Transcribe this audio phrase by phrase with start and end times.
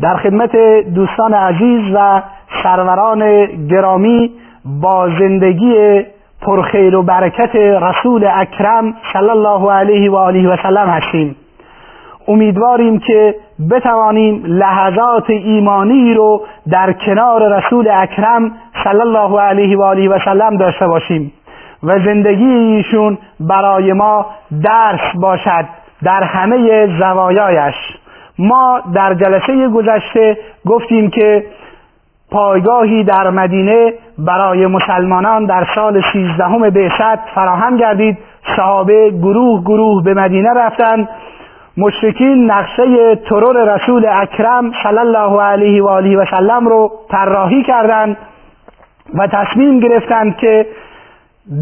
[0.00, 0.56] در خدمت
[0.94, 2.22] دوستان عزیز و
[2.62, 4.30] سروران گرامی
[4.64, 6.04] با زندگی
[6.42, 11.36] پرخیر و برکت رسول اکرم صلی الله علیه و آله و سلم هستیم.
[12.28, 13.34] امیدواریم که
[13.70, 18.52] بتوانیم لحظات ایمانی رو در کنار رسول اکرم
[18.84, 21.32] صلی الله علیه و آله و سلم داشته باشیم
[21.82, 24.26] و زندگی ایشون برای ما
[24.64, 25.64] درس باشد
[26.02, 27.74] در همه زوایایش.
[28.38, 31.44] ما در جلسه گذشته گفتیم که
[32.30, 38.18] پایگاهی در مدینه برای مسلمانان در سال سیزدهم بعثت فراهم گردید.
[38.56, 41.08] صحابه گروه گروه به مدینه رفتند.
[41.76, 48.16] مشرکین نقشه ترور رسول اکرم صلی الله علیه و آله و سلم رو طراحی کردند
[49.14, 50.66] و تصمیم گرفتند که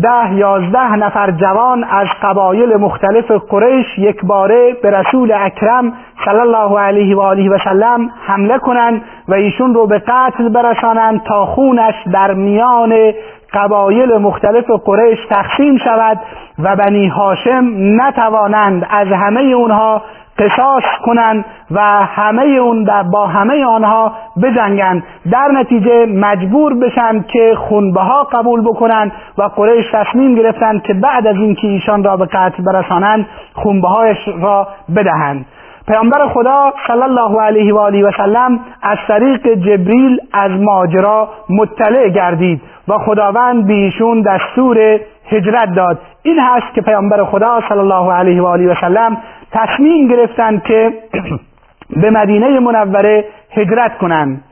[0.02, 5.92] ده یازده نفر جوان از قبایل مختلف قریش یک باره به رسول اکرم
[6.24, 11.22] صلی الله علیه و آله و سلم حمله کنند و ایشون رو به قتل برسانند
[11.22, 13.12] تا خونش در میان
[13.52, 16.20] قبایل مختلف قریش تقسیم شود
[16.58, 20.02] و بنی هاشم نتوانند از همه اونها
[20.38, 25.02] قصاص کنند و همه اون با همه آنها بجنگند.
[25.32, 31.26] در نتیجه مجبور بشن که خونبه ها قبول بکنند و قریش تصمیم گرفتند که بعد
[31.26, 35.46] از اینکه ایشان را به قتل برسانند خونبه هایش را بدهند.
[35.88, 42.08] پیامبر خدا صلی الله علیه و آله و سلم از طریق جبریل از ماجرا مطلع
[42.08, 45.98] گردید و خداوند به ایشون دستور هجرت داد.
[46.22, 49.16] این هست که پیامبر خدا صلی الله علیه و آله و سلم
[49.54, 50.92] تصمیم گرفتند که
[52.02, 54.44] به مدینه منوره هجرت کنند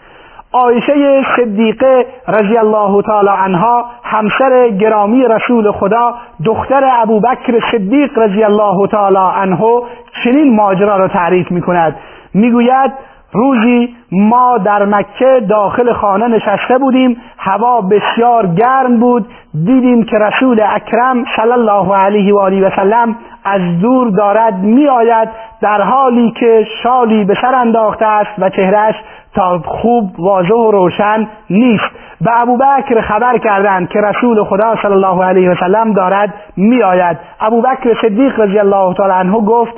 [0.52, 6.14] عایشه صدیقه رضی الله تعالی عنها همسر گرامی رسول خدا
[6.44, 9.82] دختر ابوبکر صدیق رضی الله تعالی عنه
[10.24, 11.96] چنین ماجرا را تعریف می کند
[12.34, 12.92] می‌گوید
[13.32, 20.60] روزی ما در مکه داخل خانه نشسته بودیم هوا بسیار گرم بود دیدیم که رسول
[20.68, 25.28] اکرم صلی الله علیه و آله و سلم از دور دارد می آید
[25.60, 28.94] در حالی که شالی به سر انداخته است و چهرش
[29.34, 31.90] تا خوب واضح و روشن نیست.
[32.20, 37.18] به ابوبکر خبر کردند که رسول خدا صلی الله علیه و سلم دارد می آید
[37.40, 39.72] ابوبکر صدیق رضی الله تعالی عنه گفت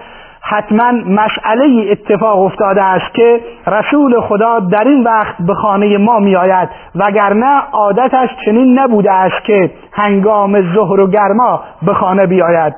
[0.47, 6.37] حتما مسئله اتفاق افتاده است که رسول خدا در این وقت به خانه ما می
[6.37, 12.75] آید وگرنه عادتش چنین نبوده است که هنگام ظهر و گرما به خانه بیاید.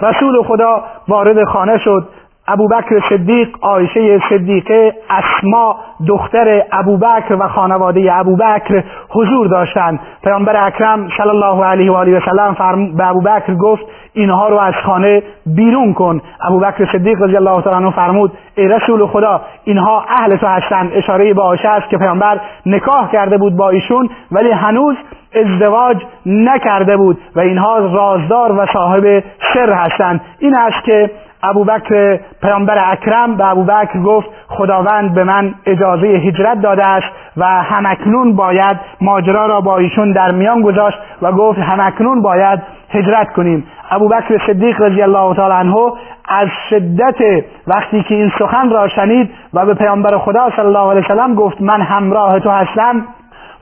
[0.00, 2.08] رسول خدا وارد خانه شد.
[2.48, 5.76] ابوبکر صدیق آیشه صدیقه اسما
[6.08, 10.00] دختر ابوبکر و خانواده ابوبکر حضور داشتند.
[10.24, 14.74] پیامبر اکرم صلی الله علیه و آله و سلم به ابوبکر گفت اینها رو از
[14.84, 16.20] خانه بیرون کن.
[16.40, 20.90] ابوبکر صدیق رضی الله تعالی عنه فرمود ای رسول خدا اینها اهل تو هستند.
[20.94, 24.96] اشاره به آیشه است که پیامبر نکاح کرده بود با ایشون ولی هنوز
[25.34, 25.96] ازدواج
[26.26, 29.24] نکرده بود و اینها رازدار و صاحب
[29.54, 30.20] سر هستند.
[30.38, 31.10] این است که
[31.42, 37.08] ابوبکر پیامبر اکرم به ابوبکر گفت خداوند به من اجازه هجرت داده است.
[37.36, 43.32] و همکنون باید ماجرا را با ایشون در میان گذاشت و گفت همکنون باید هجرت
[43.32, 43.66] کنیم.
[43.90, 45.92] ابوبکر صدیق رضی الله تعالی عنه
[46.28, 51.04] از شدت وقتی که این سخن را شنید و به پیامبر خدا صلی الله علیه
[51.04, 53.04] وسلم گفت من همراه تو هستم.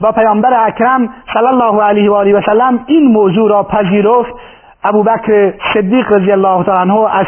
[0.00, 4.34] و پیامبر اکرم صلی الله علیه و آله و سلم این موضوع را پذیرفت.
[4.84, 7.26] ابوبکر صدیق رضی الله تعالی عنه از,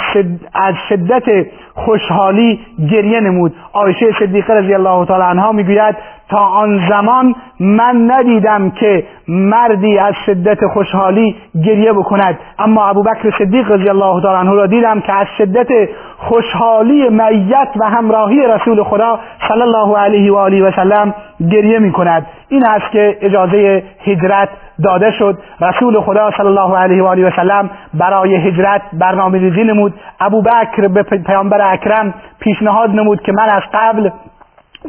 [0.54, 3.54] از شدت خوشحالی گریه نمود.
[3.74, 5.96] عایشه صدیقه رضی الله تعالی عنها می‌گوید
[6.32, 12.38] تا آن زمان من ندیدم که مردی از شدت خوشحالی گریه بکند.
[12.58, 15.88] اما ابوبکر صدیق رضی الله تعالی عنه را دیدم که از شدت
[16.19, 19.19] خوشحالی معیت و همراهی رسول خدا
[19.49, 21.14] صلی الله علیه و آله و سلم
[21.50, 24.49] گریه می کند این است که اجازه هجرت
[24.84, 25.38] داده شد.
[25.61, 29.94] رسول خدا صلی الله علیه و آله و سلم برای هجرت برنامه ریزی نمود.
[30.20, 34.11] ابوبکر به پیامبر اکرم پیشنهاد نمود که من از قبل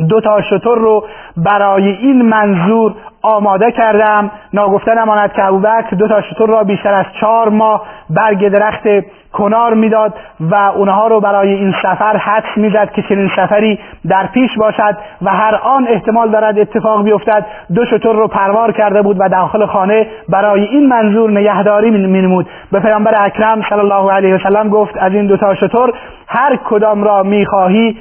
[0.10, 1.06] دو تا شطور رو
[1.38, 4.31] برای این منظور آماده کردم.
[4.54, 8.84] ناگفته نماند که ابوبکر دو تا شطور را بیشتر از چهار ماه برگ درخت
[9.34, 13.80] کنار می‌داد و اونها رو برای این سفر حدس می‌زد که چنین سفری
[14.10, 17.45] در پیش باشد و هر آن احتمال دارد اتفاق بیفتد.
[17.75, 22.48] دو شتر رو پروار کرده بود و داخل خانه برای این منظور نگهداری مینمود.
[22.72, 25.90] به پیامبر اکرم صلی الله علیه وسلم گفت از این دو تا شتر
[26.28, 27.98] هر کدام را می‌خواهی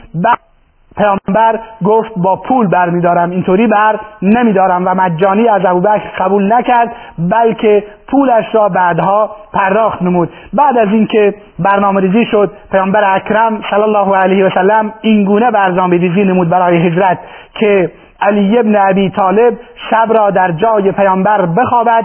[0.96, 7.84] پیامبر گفت با پول برمیدارم اینطوری بر نمیدارم و مجانی از ابوبکر قبول نکرد بلکه
[8.08, 10.30] پولش را بعدها پرداخت نمود.
[10.52, 15.96] بعد از اینکه برنامه ریزی شد پیامبر اکرم صلی الله علیه و سلم اینگونه برنامه
[15.96, 17.18] ریزی نمود برای هجرت
[17.54, 17.90] که
[18.22, 19.54] علی ابن ابی طالب
[19.90, 22.04] شب را در جای پیامبر بخوابد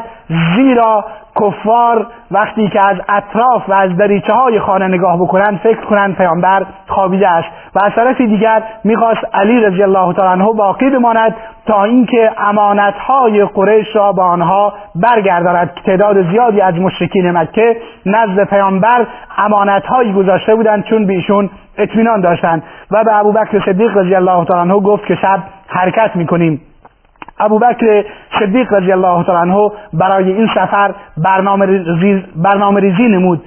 [0.55, 1.05] زیرا
[1.41, 6.65] کفار وقتی که از اطراف و از دریچه های خانه نگاه بکنند فکر کنند پیامبر
[6.87, 7.47] خوابیده است.
[7.75, 11.35] و از طرفی دیگر می‌خواست علی رضی الله تعالی عنه باقی بماند
[11.65, 15.71] تا اینکه امانت های قریش را به آنها برگرداند.
[15.85, 22.63] تعداد زیادی از مشرکین مکه نزد پیامبر امانت هایی گذاشته بودند چون بیشون اطمینان داشتند.
[22.91, 26.61] و به ابوبکر صدیق رضی الله تعالی عنه گفت که شب حرکت می‌کنیم.
[27.39, 28.05] ابوبکر
[28.39, 30.91] صدیق رضی الله تعالی عنه برای این سفر
[32.37, 33.41] برنامه ریزی, نمود.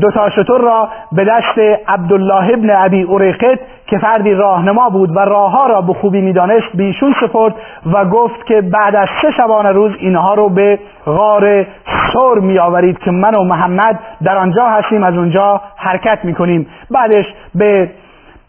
[0.00, 1.58] دو تا شطور را به دست
[1.88, 7.14] عبدالله ابن ابی اوریقت که فردی راهنما بود و راهها را به خوبی می‌دانست بیشون
[7.20, 7.54] سپرد
[7.92, 11.66] و گفت که بعد از سه شبانه روز اینها رو به غار
[12.12, 16.66] سور می آورید که من و محمد در آنجا هستیم از اونجا حرکت می‌کنیم.
[16.90, 17.24] بعدش
[17.54, 17.90] به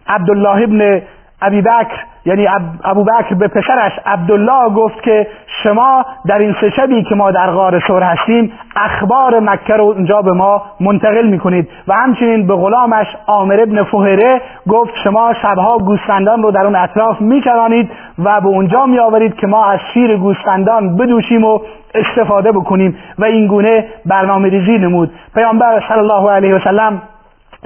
[0.07, 1.01] عبدالله ابن
[1.41, 2.47] ابی بکر یعنی
[2.83, 5.27] ابوبکر به پسرش عبدالله گفت که
[5.63, 10.21] شما در این سه شبی که ما در غار سور هستیم اخبار مکه رو اونجا
[10.21, 11.69] به ما منتقل می‌کنید.
[11.87, 17.21] و همچنین به غلامش عامر ابن فهره گفت شما شبها گوسفندان رو در اون اطراف
[17.21, 17.89] میچرانید
[18.23, 21.59] و به اونجا میآورید که ما از شیر گوسفندان بدوشیم و
[21.95, 22.97] استفاده بکنیم.
[23.19, 25.11] و این گونه برنامه ریزی نمود.
[25.35, 27.01] پیامبر صلی الله علیه و سلم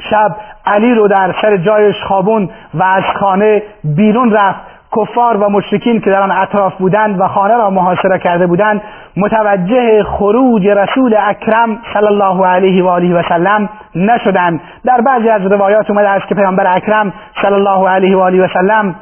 [0.09, 0.35] شب
[0.65, 4.59] علی رو در سر جایش خوابون و از خانه بیرون رفت.
[4.97, 8.81] کفار و مشرکین که در آن اطراف بودند و خانه را محاصره کرده بودند
[9.17, 14.61] متوجه خروج رسول اکرم صلی الله علیه و آله و سلم نشدند.
[14.85, 18.47] در بعضی از روایات اومده است که پیامبر اکرم صلی الله علیه و آله و
[18.53, 18.95] سلم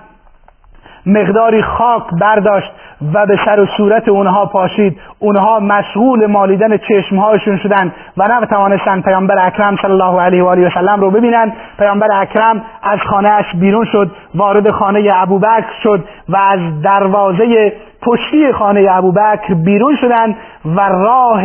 [1.08, 2.72] مقداری خاک برداشت
[3.14, 5.00] و به سر و صورت اونها پاشید.
[5.20, 10.70] اونها مشغول مالیدن چشمهاشون شدن و نتوانستند پیامبر اکرم صلی الله علیه و آله و
[10.70, 16.82] سلم رو ببینند پیامبر اکرم از خانهاش بیرون شد وارد خانه ابوبکر شد و از
[16.82, 20.36] دروازه پشتی خانه ابوبکر بیرون شدند
[20.66, 21.44] و راه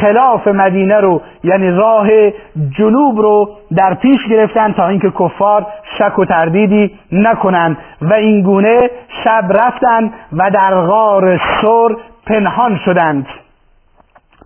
[0.00, 2.08] خلاف مدینه رو یعنی راه
[2.78, 5.66] جنوب رو در پیش گرفتن تا اینکه کفار
[5.98, 8.90] شک و تردیدی نکنند و این گونه
[9.24, 11.96] شب رفتند و در غار سر
[12.26, 13.26] پنهان شدند.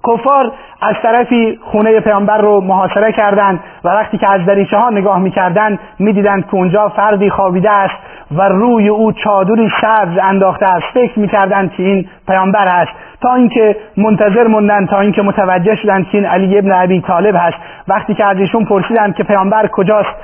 [0.09, 5.19] کفار از طرفی خونه پیامبر رو محاصره کردند و وقتی که از دریچه ها نگاه
[5.19, 7.95] می‌کردند می‌دیدند که اونجا فردی خوابیده است.
[8.37, 10.87] و روی او چادری سبز انداخته است.
[10.95, 12.93] فکر می‌کردند که این پیامبر است.
[13.21, 17.57] تا اینکه منتظر موندن تا اینکه متوجه شدند که این علی ابن ابی طالب هست.
[17.89, 20.15] وقتی که از ایشون پرسیدند که پیامبر کجاست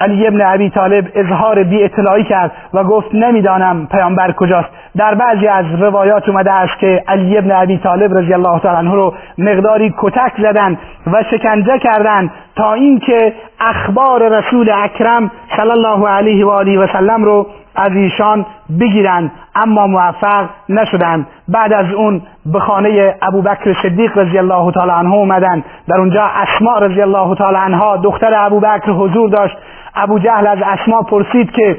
[0.00, 4.68] علی ابن ابی طالب اظهار بی اطلاعی کرد و گفت نمی‌دانم پیامبر کجاست.
[4.96, 8.94] در بعضی از روایات اومده است که علی ابن ابی طالب رضی الله تعالی عنه
[8.94, 10.78] رو مقداری کتک زدند
[11.12, 17.24] و شکنجه کردند تا اینکه اخبار رسول اکرم صلی الله علیه و آله و سلم
[17.24, 18.46] رو از ایشان
[18.80, 21.26] بگیرند اما موفق نشدند.
[21.48, 26.78] بعد از اون به خانه ابوبکر صدیق رضی الله تعالی عنه اومدن در اونجا اسماء
[26.78, 29.56] رضی الله تعالی عنها دختر ابوبکر حضور داشت.
[29.94, 31.78] ابو جهل از اسما پرسید که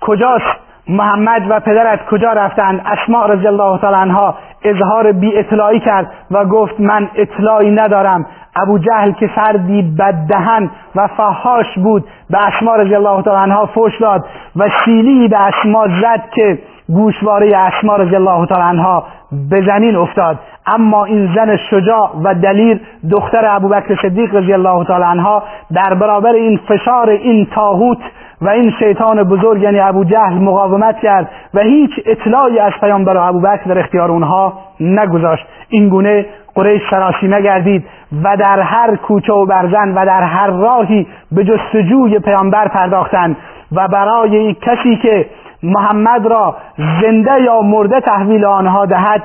[0.00, 4.34] کجاست؟ محمد و پدرت کجا رفتند؟ اسماء رضی الله تعالی عنها
[4.64, 8.26] اظهار بی اطلاعی کرد و گفت من اطلاعی ندارم.
[8.56, 14.00] ابو جهل که فردی بددهن و فحاش بود به اسما رضی الله تعالی عنها فوش
[14.00, 14.24] داد
[14.56, 16.58] و سیلی به اسما زد که
[16.88, 19.04] گوشواره اسما رضی الله تعالی عنها
[19.50, 20.38] به زمین افتاد.
[20.66, 25.42] اما این زن شجاع و دلیر دختر ابوبکر صدیق رضی الله تعالی عنها
[25.74, 27.98] در برابر این فشار این تاهوت
[28.42, 33.20] و این شیطان بزرگ یعنی ابو جهل مقاومت کرد و هیچ اطلاعی از پیامبر و
[33.20, 35.46] ابوبکر در اختیار اونها نگذاشت.
[35.68, 37.84] این گونه قریش سراشی نگردید
[38.24, 43.36] و در هر کوچه و برزن و در هر راهی به جستجوی پیامبر پرداختند
[43.72, 45.26] و برای کسی که
[45.62, 46.56] محمد را
[47.02, 49.22] زنده یا مرده تحویل آنها دهد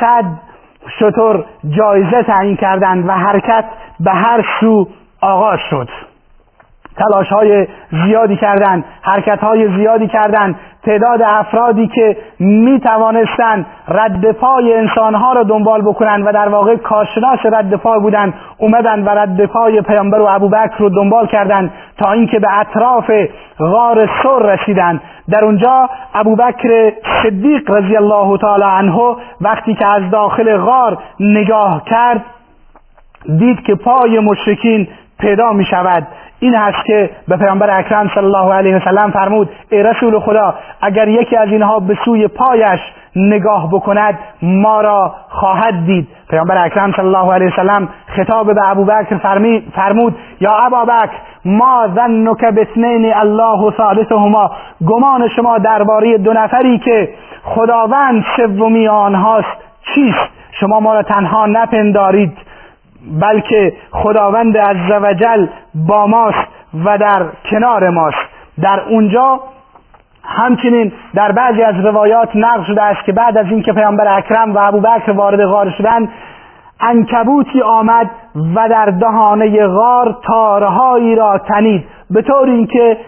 [0.00, 0.24] صد
[0.98, 3.64] شطور جایزه تعیین کردند و حرکت
[4.00, 4.88] به هر سو
[5.20, 5.88] آغاز شد.
[7.02, 7.66] تلاش های
[8.06, 15.42] زیادی کردند حرکت های زیادی کردند تعداد افرادی که می توانستند رد پای انسانها را
[15.42, 20.26] دنبال بکنند و در واقع کارشناس رد پای بودند اومدن و رد پای پیامبر و
[20.28, 23.10] ابوبکر رو دنبال کردند تا اینکه به اطراف
[23.58, 26.92] غار سر رسیدند در اونجا ابوبکر
[27.22, 32.24] صدیق رضی الله تعالی عنه وقتی که از داخل غار نگاه کرد
[33.38, 34.88] دید که پای مشرکین
[35.22, 36.06] پیدا می شود
[36.40, 41.08] این هست که به پیامبر اکرم صلی الله علیه وسلم فرمود ای رسول خدا اگر
[41.08, 42.80] یکی از اینها به سوی پایش
[43.16, 46.08] نگاه بکند ما را خواهد دید.
[46.30, 49.16] پیامبر اکرم صلی الله علیه وسلم خطاب به ابوبکر
[49.74, 51.12] فرمود یا ابابکر
[51.44, 54.50] ما ظنک باثنین الله ثالثهما.
[54.86, 57.08] گمان شما درباره دو نفری که
[57.44, 59.56] خداوند سومی آنهاست
[59.94, 60.28] چیست؟
[60.60, 62.32] شما ما را تنها نپندارید.
[63.20, 66.48] بلکه خداوند عزوجل با ماست
[66.84, 68.16] و در کنار ماست.
[68.62, 69.40] در اونجا
[70.24, 74.58] همچنین در بعضی از روایات نقل شده است که بعد از اینکه پیامبر اکرم و
[74.58, 76.08] ابوبکر وارد غار شدند
[76.80, 78.10] انکبوتی آمد
[78.54, 81.84] و در دهانه غار تارهایی را تنید.
[82.10, 82.98] به طور اینکه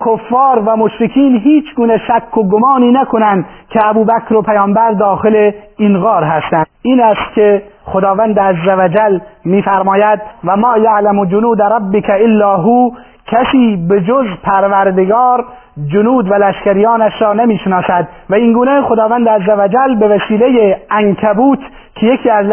[0.00, 5.98] کفار و مشرکین هیچ گونه شک و گمانی نکنند که ابوبکر و پیامبر داخل این
[5.98, 6.66] غار هستند.
[6.82, 12.90] این است که خداوند عزوجل میفرماید و ما یعلم جنود ربک الا هو.
[13.26, 15.44] کسی به جز پروردگار
[15.92, 18.08] جنود و لشکریانش را نمی‌شناسد.
[18.30, 21.58] و اینگونه خداوند عزوجل به وسیله انکبوت
[21.94, 22.46] که یکی از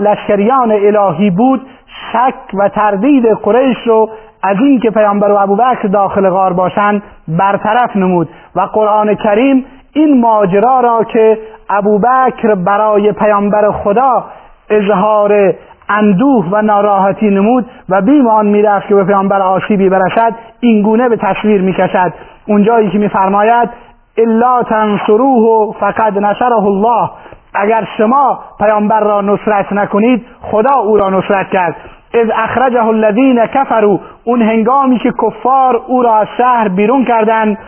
[0.00, 1.66] لشکریان الهی بود
[2.12, 4.10] شک و تردید قریش رو
[4.42, 8.28] از این که پیامبر و ابوبکر داخل غار باشند برطرف نمود.
[8.56, 11.38] و قرآن کریم این ماجرا را که
[11.70, 14.24] ابوبکر برای پیامبر خدا
[14.70, 15.54] اظهار
[15.88, 21.62] اندوه و ناراحتی نمود و بیمان می‌رفت که به پیامبر آسیبی برسد اینگونه به تصویر
[21.62, 22.12] می‌کشد.
[22.46, 23.70] اونجایی که میفرماید
[24.18, 27.10] الا تنصروه فقد نصره الله.
[27.54, 31.76] اگر شما پیامبر را نصرت نکنید خدا او را نصرت کرد.
[32.14, 34.00] از اخرجه الذین کفروا.
[34.24, 37.58] اون هنگامی که کفار او را از شهر بیرون کردند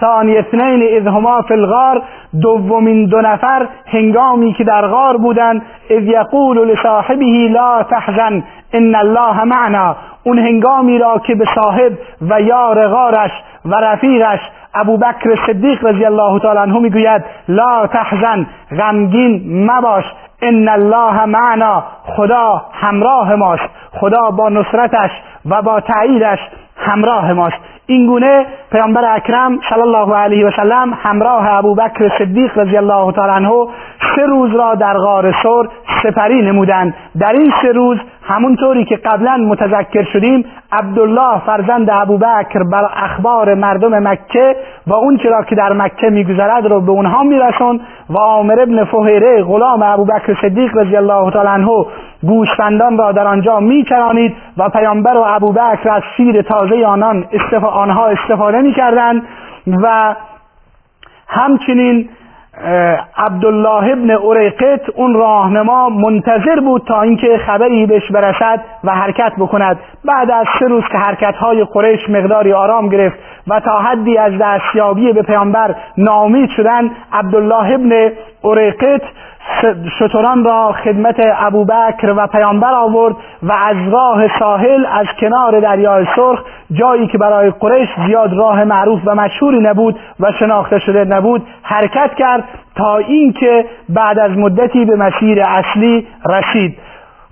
[0.00, 2.02] ثانی اثنین اذ هما فی الغار
[2.42, 9.44] دومین دو نفر هنگامی که در غار بودند اذ یقول لصاحبه لا تحزن ان الله
[9.44, 9.96] معنا.
[10.24, 11.92] اون هنگامی را که به صاحب
[12.30, 13.30] و یار غارش
[13.64, 14.40] و رفیقش
[14.74, 18.46] ابوبکر صدیق رضی الله تعالی عنه می‌گوید لا تحزن
[18.78, 20.04] غمگین مباش
[20.42, 21.84] ان الله معنا.
[22.04, 25.10] خدا همراه ماست خدا با نصرتش
[25.46, 26.38] و با تاییدش
[26.76, 27.56] همراه ماست.
[27.90, 33.32] این گونه پیامبر اکرم صلی الله علیه و سلم همراه ابوبکر صدیق رضی الله تعالی
[33.32, 33.66] عنه
[34.16, 35.68] سه روز را در غار سور
[36.02, 42.88] سپری نمودند در این سه روز همونطوری که قبلا متذکر شدیم عبدالله فرزند ابوبکر بر
[42.96, 44.56] اخبار مردم مکه
[44.86, 47.80] و اون چرا که در مکه میگذرد رو به اونها میرسون
[48.10, 51.86] و عامر ابن فهیره غلام ابوبکر صدیق رضی الله تعالی عنه
[52.22, 57.24] گوسفندان را در آنجا میچرانید و پیامبر و ابوبکر از شیر تازه آنان
[57.62, 59.22] آنها استفاده می‌کردند
[59.82, 60.14] و
[61.28, 62.08] همچنین
[63.16, 69.78] عبدالله ابن اریقت اون راهنما منتظر بود تا اینکه خبری بهش برسد و حرکت بکند.
[70.04, 74.32] بعد از سه روز که حرکت های قریش مقداری آرام گرفت و تا حدی از
[74.40, 78.12] دستیابی به پیامبر ناامید شدن عبدالله ابن
[78.44, 79.02] اریقت
[79.98, 86.44] شتران را خدمت ابوبکر و پیامبر آورد و از راه ساحل از کنار دریای سرخ
[86.72, 92.14] جایی که برای قریش زیاد راه معروف و مشهوری نبود و شناخته شده نبود حرکت
[92.14, 92.44] کرد
[92.76, 96.78] تا اینکه بعد از مدتی به مسیر اصلی رسید.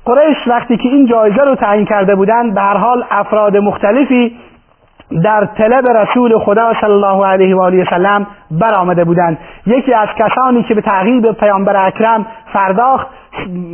[0.04, 4.36] قریش وقتی که این جایزه رو تعیین کرده بودند به هر حال افراد مختلفی
[5.24, 9.38] در طلب رسول خدا صلی الله علیه و آله وسلم برآمده بودند.
[9.66, 13.06] یکی از کسانی که به تعقیب پیامبر اکرم پرداخت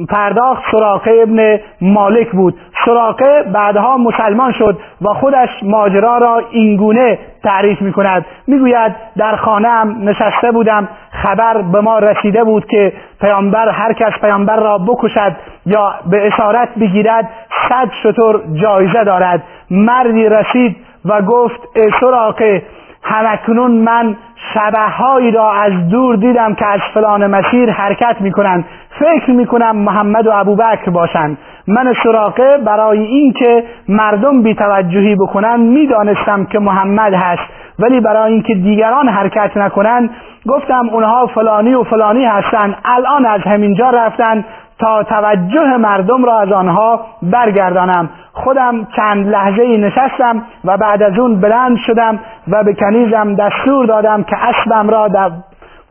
[0.09, 2.55] پرداخت سراقه ابن مالک بود.
[2.85, 9.85] سراقه بعدها مسلمان شد و خودش ماجرا را اینگونه تعریف می کند می‌گوید در خانه
[9.85, 10.89] نشسته بودم.
[11.11, 15.37] خبر به ما رسیده بود که پیامبر هر کس پیامبر را بکشد
[15.67, 17.29] یا به اسارت بگیرد
[17.69, 19.43] صد شطور جایزه دارد.
[19.71, 22.63] مردی رسید و گفت ای سراقه
[23.03, 24.17] همکنون من
[24.55, 28.65] شبههایی را از دور دیدم که از فلان مسیر حرکت می‌کنند.
[28.91, 31.39] فکر می‌کنم محمد و ابوبکر باشند.
[31.69, 37.43] من سراقه برای اینکه مردم بیتوجهی بکنند می‌دانستم که محمد هست.
[37.79, 40.11] ولی برای اینکه دیگران حرکت نکنند
[40.47, 42.77] گفتم اونها فلانی و فلانی هستند.
[42.85, 44.45] الان از همینجا رفتن
[44.79, 48.11] تا توجه مردم را از آنها برگردانم.
[48.33, 53.87] خودم چند لحظه ای نشستم و بعد از اون بلند شدم و به کنیزم دستور
[53.87, 55.31] دادم که اسبم را در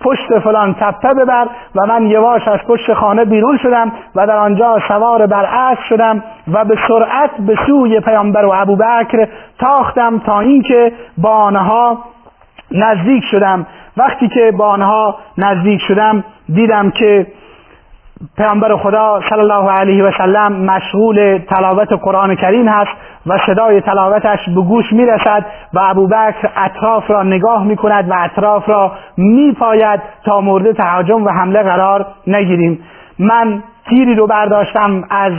[0.02, 4.80] پشت فلان تپه ببر و من یواش از پشت خانه بیرون شدم و در آنجا
[4.88, 6.24] سوار بر اسب شدم
[6.54, 9.28] و به سرعت به سوی پیامبر و ابوبکر
[9.60, 11.98] تاختم تا اینکه با آنها
[12.72, 13.66] نزدیک شدم.
[13.98, 16.24] وقتی که با آنها نزدیک شدم
[16.54, 17.28] دیدم که
[18.38, 22.92] پیامبر خدا صلی الله علیه و سلم مشغول تلاوت قرآن کریم هست
[23.28, 28.70] و صدای تلاوتش به گوش می‌رسد و ابوبکر اطراف را نگاه می کند و اطراف
[28.70, 32.80] را میپاید تا مورد تهاجم و حمله قرار نگیریم.
[33.20, 35.34] من تیری رو برداشتم از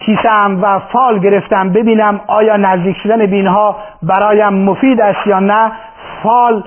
[0.00, 5.72] کیسم و فال گرفتم ببینم آیا نزدیک شدن بینها برایم مفید است یا نه.
[6.22, 6.62] فال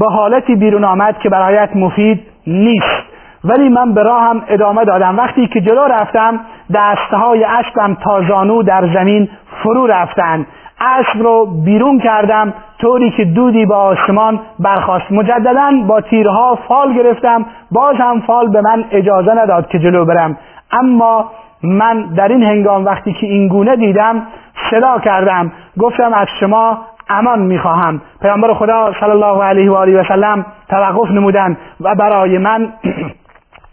[0.00, 3.11] به حالتی بیرون آمد که برایت مفید نیست.
[3.44, 5.16] ولی من به راهم ادامه دادم.
[5.18, 6.40] وقتی که جلو رفتم
[6.74, 9.28] دسته های اسبم تا زانو در زمین
[9.62, 10.46] فرو رفتن.
[10.80, 17.46] اسب رو بیرون کردم طوری که دودی با آسمان برخواست مجددا با تیرها فال گرفتم.
[17.70, 20.36] باز هم فال به من اجازه نداد که جلو برم.
[20.72, 21.30] اما
[21.62, 24.22] من در این هنگام وقتی که این گونه دیدم
[24.70, 25.52] صدا کردم.
[25.78, 28.00] گفتم از شما امان می‌خواهم.
[28.22, 32.68] پیامبر خدا صلی الله علیه و آله و سلم توقف نمودن و برای من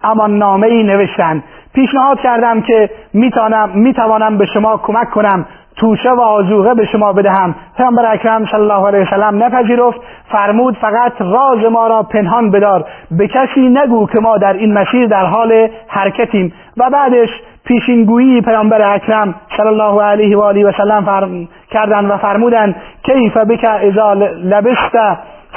[0.04, 1.44] امان نامه ای نوشتن.
[1.74, 5.46] پیشنهاد کردم که می‌توانم می‌توانم به شما کمک کنم.
[5.76, 7.56] توشه و آزوغه به شما بدهم.
[7.78, 10.02] پیامبر اکرم صلی الله علیه وسلم نپذیرفت.
[10.32, 12.86] فرمود فقط راز ما را پنهان بدار.
[13.12, 16.54] به کسی نگو که ما در این مسیر در حال حرکتیم.
[16.78, 17.30] و بعدش
[17.66, 23.38] پیشینگویی پیامبر اکرم صلی الله علیه و آله و سلم فرم کردن و فرمودن کیف
[23.38, 24.98] بک اذا لبست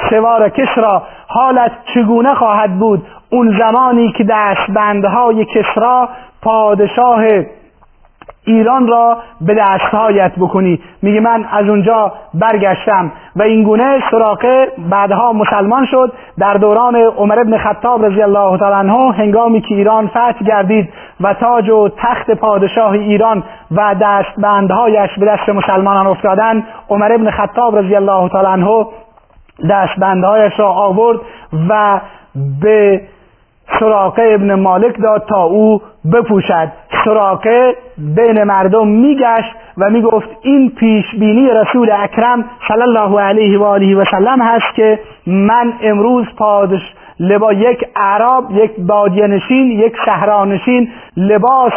[0.09, 3.01] سوار کسرا حالت چگونه خواهد بود؟
[3.33, 6.09] اون زمانی که دستبندهای کسرا
[6.41, 7.23] پادشاه
[8.45, 10.79] ایران را به دستهایت بکنی.
[11.01, 16.13] میگه من از اونجا برگشتم و اینگونه سراقه بعدها مسلمان شد.
[16.37, 20.89] در دوران عمر ابن خطاب رضی الله تعالی عنه هنگامی که ایران فتح گردید
[21.21, 27.77] و تاج و تخت پادشاه ایران و دستبندهایش به دست مسلمانان افتادن عمر ابن خطاب
[27.77, 28.85] رضی الله تعالی عنه
[29.69, 31.19] دستبندهایش را آورد
[31.69, 31.99] و
[32.61, 33.01] به
[33.79, 35.81] سراقه ابن مالک داد تا او
[36.13, 36.71] بپوشد.
[37.05, 43.95] سراقه بین مردم میگشت و می‌گفت این پیشبینی رسول اکرم صلی الله علیه و آله
[43.95, 50.91] و سلم هست که من امروز پادش لبا یک عرب یک بادیه نشین یک شهرانشین
[51.17, 51.73] لباس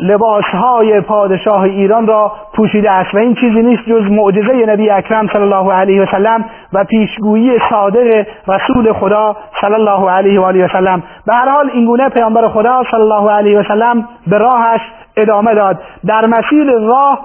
[0.00, 5.42] لباسهای پادشاه ایران را پوشیده است و این چیزی نیست جز معجزه نبی اکرم صلی
[5.42, 10.68] الله علیه و سلم و پیشگویی صادق رسول خدا صلی الله علیه و آله و
[10.68, 11.02] سلم.
[11.26, 14.80] به هر حال این گونه پیامبر خدا صلی الله علیه و سلم به راهش
[15.16, 15.78] ادامه داد.
[16.06, 17.18] در مسیر راه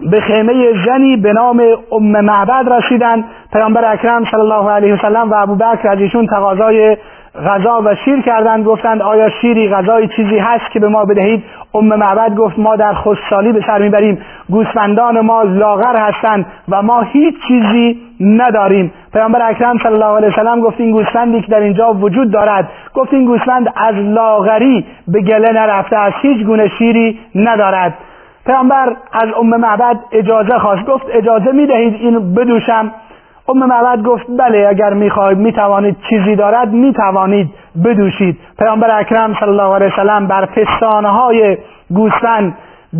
[0.00, 3.24] به خیمه زنی به نام ام معبد رسیدن.
[3.52, 6.96] پیامبر اکرم صلی الله علیه و سلم و ابوبکر از ایشون تقاضای
[7.40, 11.84] غذا و شیر کردند گفتند آیا شیری غذای چیزی هست که به ما بدهید؟ ام
[11.84, 14.18] معبد گفت ما در خوشسالی به سر می‌بریم.
[14.50, 18.92] گوسفندان ما لاغر هستند و ما هیچ چیزی نداریم.
[19.12, 22.70] پیامبر اکرم صلی الله علیه وسلم گفت این گوسفندی که در اینجا وجود دارد.
[22.94, 27.94] گفت این گوسفند از لاغری به گله نرفته از هیچ گونه شیری ندارد.
[28.46, 30.84] پیامبر از ام معبد اجازه خواست.
[30.86, 32.92] گفت اجازه می‌دهید این بدوشم؟
[33.48, 37.50] ام معبد گفت بله اگر می‌خواهید می‌توانید چیزی دارد می‌توانید
[37.84, 38.38] بدوشید.
[38.58, 41.58] پیامبر اکرم صلی الله علیه وسلم بر پستانه های
[41.90, 42.56] گوسفند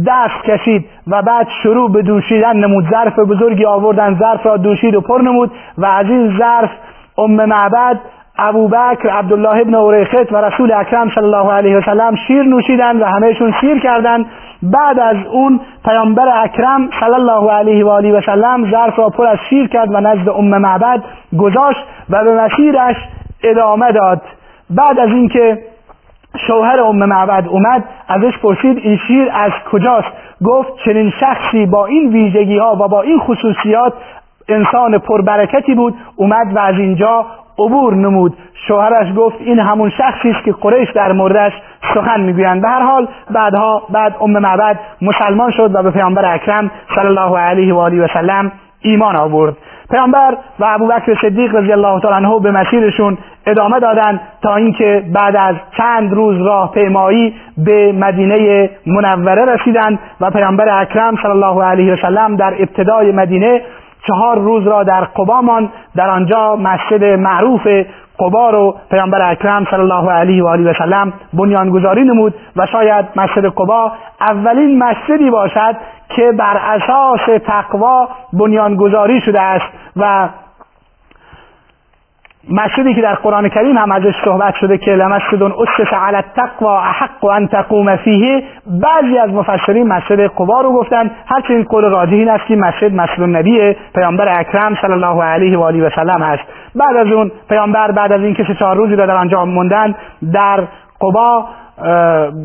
[0.07, 2.85] دست کشید و بعد شروع به دوشیدن نمود.
[2.90, 6.70] ظرف بزرگی آوردن ظرف را دوشید و پر نمود و از این ظرف
[7.18, 8.00] ام معبد
[8.38, 13.55] ابوبکر عبدالله ابن اوریخت و رسول اکرم صلی الله علیه وسلم شیر نوشیدن و همهشون
[13.61, 14.26] سیر کردند.
[14.62, 19.27] بعد از اون پیامبر اکرم صلی الله علیه و آله و سلم ظرف را پر
[19.27, 21.03] از شیر کرد و نزد ام معبد
[21.38, 22.96] گذاشت و به مسیرش
[23.42, 24.22] ادامه داد.
[24.70, 25.59] بعد از اینکه
[26.46, 30.09] شوهر ام معبد اومد ازش پرسید این شیر از کجاست؟
[30.44, 33.92] گفت چنین شخصی با این ویژگی ها و با این خصوصیات
[34.48, 37.27] انسان پربرکتی بود اومد و از اینجا
[37.58, 38.36] عبور نمود.
[38.68, 41.52] شوهرش گفت این همون شخصی است که قریش در موردش
[41.94, 42.62] سخن می‌گویند.
[42.62, 47.38] به هر حال بعدها بعد ام معبد مسلمان شد و به پیامبر اکرم صلی الله
[47.38, 49.56] علیه و آله و سلم ایمان آورد.
[49.90, 55.36] پیامبر و ابوبکر صدیق رضی الله تعالی عنه به مسیرشون ادامه دادند تا اینکه بعد
[55.36, 61.92] از چند روز راه پیمایی به مدینه منوره رسیدند و پیامبر اکرم صلی الله علیه
[61.92, 63.62] و سلم در ابتدای مدینه
[64.06, 65.62] چهار روز را در قبا
[65.96, 67.66] در آنجا مسجد معروف
[68.20, 73.04] قبا رو پیامبر اکرم صلی الله علیه و آله و سلم بنیانگذاری نمود و شاید
[73.16, 75.76] مسجد قبا اولین مسجدی باشد
[76.08, 80.28] که بر اساس تقوا بنیانگذاری شده است و
[82.50, 87.24] مسجدی که در قرآن کریم هم ازش صحبت شده که لمسجد اسس علی التقوا احق
[87.24, 88.42] ان تقوم فیه.
[88.66, 91.11] بعضی از مفسرین مسجد قبا رو گفتن.
[91.26, 95.62] هرچند قول راجح این است که مسجد مسجد النبی پیامبر اکرم صلی الله علیه و
[95.62, 96.42] آله و سلم هست.
[96.74, 99.94] بعد از اون پیامبر بعد از اینکه سه چهار روزی را در آنجا موندن
[100.33, 100.64] در
[101.00, 101.44] قبا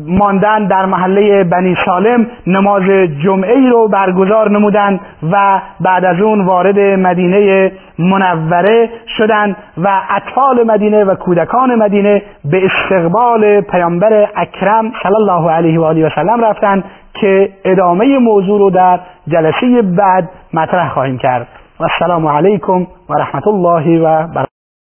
[0.06, 2.82] ماندن در محله بنی سالم نماز
[3.24, 5.00] جمعه ای رو برگزار نمودند
[5.32, 12.62] و بعد از اون وارد مدینه منوره شدند و اطفال مدینه و کودکان مدینه به
[12.64, 18.70] استقبال پیامبر اکرم صلی الله علیه و آله و سلم رفتند که ادامه موضوع رو
[18.70, 21.46] در جلسه بعد مطرح خواهیم کرد.
[21.80, 24.47] و السلام علیکم و رحمت الله و برکاته.